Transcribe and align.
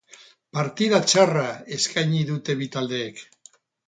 Partida 0.57 0.99
txarra 1.11 1.43
eskaini 1.75 2.21
dute 2.31 2.57
bi 2.63 2.69
taldeek. 2.77 3.23